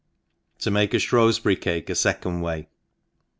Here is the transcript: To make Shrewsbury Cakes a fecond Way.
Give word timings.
To 0.61 0.71
make 0.71 0.99
Shrewsbury 0.99 1.55
Cakes 1.55 1.91
a 1.91 1.93
fecond 2.13 2.41
Way. 2.41 2.67